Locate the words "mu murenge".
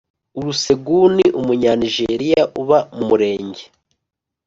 2.95-3.63